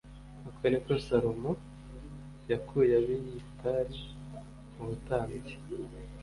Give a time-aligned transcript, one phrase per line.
[0.49, 1.51] Uko ni ko Salomo
[2.51, 3.99] yakuye Abiyatari
[4.73, 5.53] mu butambyi